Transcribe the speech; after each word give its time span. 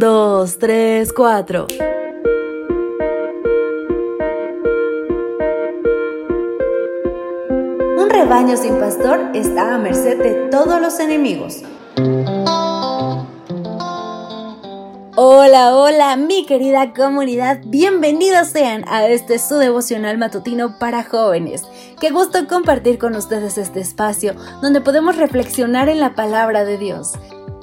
Dos, 0.00 0.56
tres, 0.56 1.12
cuatro. 1.12 1.66
Un 7.98 8.08
rebaño 8.08 8.56
sin 8.56 8.78
pastor 8.78 9.20
está 9.34 9.74
a 9.74 9.78
merced 9.78 10.16
de 10.16 10.48
todos 10.48 10.80
los 10.80 10.98
enemigos. 11.00 11.62
Hola, 15.16 15.76
hola, 15.76 16.16
mi 16.16 16.46
querida 16.46 16.94
comunidad, 16.94 17.58
bienvenidos 17.66 18.48
sean 18.48 18.86
a 18.88 19.06
este 19.06 19.38
su 19.38 19.56
devocional 19.56 20.16
matutino 20.16 20.78
para 20.78 21.04
jóvenes. 21.04 21.64
Qué 22.00 22.08
gusto 22.08 22.48
compartir 22.48 22.98
con 22.98 23.16
ustedes 23.16 23.58
este 23.58 23.80
espacio 23.80 24.34
donde 24.62 24.80
podemos 24.80 25.16
reflexionar 25.16 25.90
en 25.90 26.00
la 26.00 26.14
palabra 26.14 26.64
de 26.64 26.78
Dios. 26.78 27.18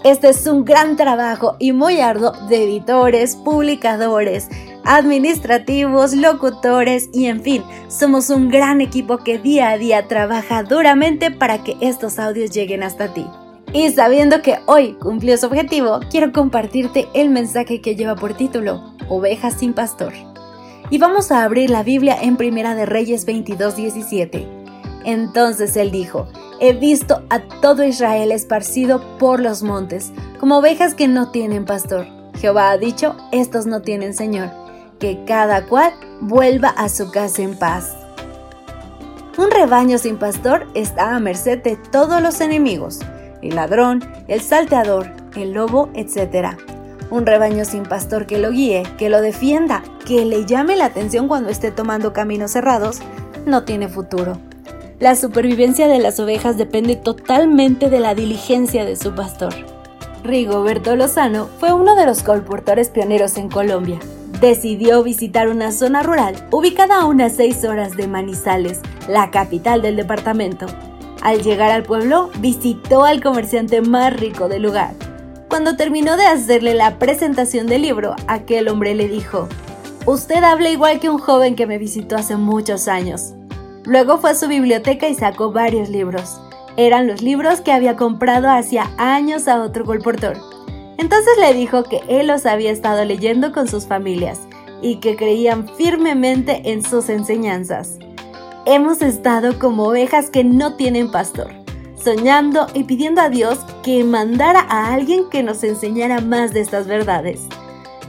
Este 0.08 0.30
es 0.30 0.48
un 0.48 0.64
gran 0.64 0.96
trabajo 0.96 1.58
y 1.60 1.74
muy 1.74 2.00
arduo 2.00 2.32
de 2.48 2.64
editores, 2.64 3.36
publicadores, 3.36 4.48
administrativos, 4.86 6.14
locutores 6.14 7.10
y 7.12 7.26
en 7.26 7.42
fin, 7.42 7.62
somos 7.90 8.30
un 8.30 8.48
gran 8.48 8.80
equipo 8.80 9.18
que 9.18 9.38
día 9.38 9.72
a 9.72 9.78
día 9.78 10.08
trabaja 10.08 10.64
duramente 10.64 11.30
para 11.30 11.62
que 11.62 11.76
estos 11.82 12.20
audios 12.20 12.52
lleguen 12.52 12.84
hasta 12.84 13.14
ti. 13.14 13.26
Y 13.74 13.90
sabiendo 13.90 14.42
que 14.42 14.60
hoy 14.66 14.94
cumplió 14.94 15.38
su 15.38 15.48
objetivo, 15.48 16.00
quiero 16.10 16.32
compartirte 16.32 17.10
el 17.14 17.30
mensaje 17.30 17.82
que 17.82 17.98
lleva 17.98 18.16
por 18.16 18.34
título 18.34 18.94
Ovejas 19.10 19.56
sin 19.56 19.74
pastor. 19.74 20.14
Y 20.90 21.00
vamos 21.00 21.34
a 21.34 21.44
abrir 21.44 21.70
la 21.70 21.84
Biblia 21.84 22.16
en 22.22 22.38
Primera 22.38 22.76
de 22.76 22.86
Reyes 22.86 23.28
22:17. 23.28 24.57
Entonces 25.04 25.76
él 25.78 25.92
dijo, 25.92 26.28
He 26.60 26.74
visto 26.74 27.22
a 27.30 27.40
todo 27.62 27.84
Israel 27.84 28.32
esparcido 28.32 29.02
por 29.20 29.40
los 29.40 29.62
montes, 29.62 30.12
como 30.40 30.58
ovejas 30.58 30.96
que 30.96 31.08
no 31.08 31.30
tienen 31.30 31.66
pastor. 31.66 32.08
Jehová 32.40 32.72
ha 32.72 32.78
dicho, 32.78 33.16
estos 33.32 33.68
no 33.68 33.82
tienen 33.82 34.14
Señor, 34.14 34.50
que 35.00 35.24
cada 35.26 35.66
cual 35.66 35.94
vuelva 36.22 36.70
a 36.70 36.90
su 36.90 37.12
casa 37.12 37.44
en 37.44 37.56
paz. 37.58 37.96
Un 39.38 39.52
rebaño 39.52 40.00
sin 40.00 40.18
pastor 40.18 40.68
está 40.74 41.16
a 41.16 41.20
merced 41.20 41.62
de 41.62 41.76
todos 41.76 42.24
los 42.24 42.42
enemigos, 42.42 43.00
el 43.44 43.56
ladrón, 43.56 44.04
el 44.28 44.42
salteador, 44.42 45.12
el 45.36 45.52
lobo, 45.52 45.90
etc. 45.94 46.58
Un 47.12 47.28
rebaño 47.28 47.66
sin 47.66 47.84
pastor 47.84 48.26
que 48.26 48.40
lo 48.40 48.50
guíe, 48.50 48.84
que 48.98 49.10
lo 49.10 49.22
defienda, 49.22 49.84
que 50.06 50.26
le 50.26 50.46
llame 50.46 50.76
la 50.76 50.86
atención 50.86 51.28
cuando 51.28 51.50
esté 51.50 51.70
tomando 51.70 52.14
caminos 52.14 52.52
cerrados, 52.52 53.00
no 53.46 53.64
tiene 53.64 53.88
futuro. 53.88 54.40
La 55.00 55.16
supervivencia 55.16 55.88
de 55.88 56.00
las 56.00 56.20
ovejas 56.20 56.58
depende 56.58 56.96
totalmente 56.96 57.92
de 57.92 58.00
la 58.00 58.16
diligencia 58.16 58.84
de 58.84 58.96
su 58.96 59.14
pastor. 59.14 59.54
Rigoberto 60.24 60.96
Lozano 60.96 61.50
fue 61.60 61.72
uno 61.72 61.96
de 61.96 62.08
los 62.08 62.24
colportores 62.24 62.90
pioneros 62.90 63.38
en 63.38 63.48
Colombia. 63.48 64.00
Decidió 64.42 65.04
visitar 65.04 65.50
una 65.50 65.72
zona 65.72 66.02
rural 66.02 66.36
ubicada 66.50 67.02
a 67.02 67.06
unas 67.06 67.36
6 67.36 67.64
horas 67.66 67.96
de 67.96 68.08
Manizales, 68.08 68.82
la 69.08 69.30
capital 69.30 69.84
del 69.84 69.98
departamento. 69.98 70.66
Al 71.22 71.44
llegar 71.44 71.70
al 71.70 71.84
pueblo, 71.84 72.32
visitó 72.40 73.06
al 73.06 73.22
comerciante 73.22 73.82
más 73.82 74.20
rico 74.20 74.50
del 74.50 74.64
lugar. 74.64 74.96
Cuando 75.48 75.76
terminó 75.76 76.18
de 76.18 76.26
hacerle 76.26 76.74
la 76.74 76.98
presentación 76.98 77.68
del 77.68 77.84
libro, 77.84 78.16
aquel 78.26 78.68
hombre 78.68 78.96
le 78.96 79.08
dijo, 79.08 79.48
Usted 80.08 80.44
habla 80.44 80.72
igual 80.72 81.00
que 81.00 81.10
un 81.10 81.20
joven 81.20 81.56
que 81.56 81.68
me 81.68 81.78
visitó 81.78 82.16
hace 82.16 82.36
muchos 82.36 82.88
años. 82.88 83.37
Luego 83.88 84.18
fue 84.18 84.32
a 84.32 84.36
su 84.36 84.50
biblioteca 84.50 85.08
y 85.08 85.16
sacó 85.16 85.54
varios 85.54 85.88
libros. 85.88 86.42
Eran 86.76 87.08
los 87.08 87.22
libros 87.22 87.62
que 87.62 87.72
había 87.72 87.96
comprado 87.96 88.50
hacía 88.50 88.92
años 88.98 89.48
a 89.48 89.64
otro 89.64 89.86
colportor. 89.86 90.38
Entonces 90.98 91.34
le 91.40 91.54
dijo 91.54 91.84
que 91.84 92.02
él 92.10 92.28
los 92.28 92.46
había 92.46 92.72
estado 92.72 93.06
leyendo 93.06 93.54
con 93.54 93.70
sus 93.70 93.88
familias 93.88 94.42
y 94.82 94.98
que 94.98 95.16
creían 95.16 95.70
firmemente 95.70 96.70
en 96.70 96.84
sus 96.84 97.08
enseñanzas. 97.08 97.98
Hemos 98.66 99.02
estado 99.02 99.58
como 99.58 99.86
ovejas 99.86 100.30
que 100.30 100.44
no 100.44 100.76
tienen 100.76 101.10
pastor, 101.10 101.50
soñando 101.96 102.68
y 102.74 102.84
pidiendo 102.84 103.22
a 103.22 103.30
Dios 103.30 103.60
que 103.84 104.04
mandara 104.04 104.66
a 104.68 104.94
alguien 104.94 105.30
que 105.30 105.44
nos 105.44 105.64
enseñara 105.64 106.20
más 106.20 106.54
de 106.54 106.60
estas 106.60 106.88
verdades. 106.88 107.48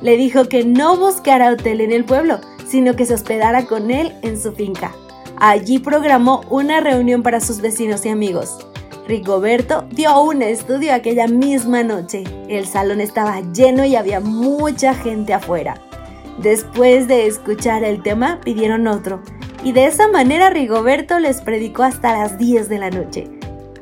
Le 0.02 0.16
dijo 0.16 0.48
que 0.48 0.64
no 0.64 0.96
buscara 0.96 1.52
hotel 1.52 1.80
en 1.82 1.92
el 1.92 2.04
pueblo, 2.04 2.40
sino 2.66 2.96
que 2.96 3.06
se 3.06 3.14
hospedara 3.14 3.66
con 3.66 3.92
él 3.92 4.12
en 4.22 4.40
su 4.40 4.50
finca. 4.52 4.92
Allí 5.40 5.78
programó 5.78 6.40
una 6.50 6.80
reunión 6.80 7.22
para 7.22 7.40
sus 7.40 7.60
vecinos 7.60 8.04
y 8.04 8.08
amigos. 8.08 8.58
Rigoberto 9.06 9.86
dio 9.90 10.20
un 10.20 10.42
estudio 10.42 10.92
aquella 10.92 11.28
misma 11.28 11.84
noche. 11.84 12.24
El 12.48 12.66
salón 12.66 13.00
estaba 13.00 13.40
lleno 13.52 13.84
y 13.84 13.94
había 13.94 14.18
mucha 14.18 14.94
gente 14.94 15.32
afuera. 15.32 15.80
Después 16.38 17.06
de 17.06 17.26
escuchar 17.26 17.84
el 17.84 18.02
tema, 18.02 18.40
pidieron 18.44 18.88
otro, 18.88 19.22
y 19.62 19.72
de 19.72 19.86
esa 19.86 20.08
manera 20.08 20.50
Rigoberto 20.50 21.20
les 21.20 21.40
predicó 21.40 21.84
hasta 21.84 22.16
las 22.16 22.36
10 22.36 22.68
de 22.68 22.78
la 22.78 22.90
noche. 22.90 23.30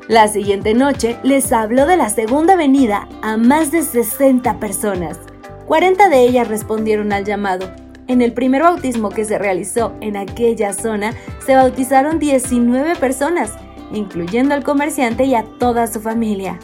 La 0.07 0.27
siguiente 0.27 0.75
noche 0.75 1.17
les 1.23 1.51
habló 1.51 1.87
de 1.87 1.97
la 1.97 2.09
segunda 2.09 2.55
venida 2.55 3.09
a 3.23 3.35
más 3.35 3.71
de 3.71 3.81
60 3.81 4.59
personas. 4.59 5.19
40 5.65 6.07
de 6.07 6.21
ellas 6.21 6.47
respondieron 6.47 7.11
al 7.11 7.25
llamado 7.25 7.69
en 8.07 8.21
el 8.21 8.33
primer 8.33 8.63
bautismo 8.63 9.09
que 9.09 9.25
se 9.25 9.37
realizó 9.37 9.93
en 10.01 10.15
aquella 10.15 10.73
zona, 10.73 11.13
se 11.45 11.55
bautizaron 11.55 12.19
19 12.19 12.95
personas, 12.95 13.51
incluyendo 13.91 14.53
al 14.53 14.63
comerciante 14.63 15.25
y 15.25 15.35
a 15.35 15.43
toda 15.59 15.87
su 15.87 15.99
familia. 15.99 16.59